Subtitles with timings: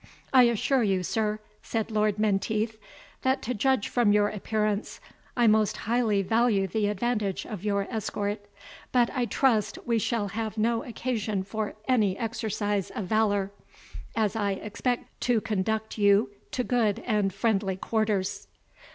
[0.33, 2.79] "I assure you, sir," said Lord Menteith,
[3.21, 4.99] "that to judge from your appearance,
[5.37, 8.41] I most highly value the advantage of your escort;
[8.91, 13.51] but, I trust, we shall have no occasion for any exercise of valour,
[14.15, 18.47] as I expect to conduct you to good and friendly quarters."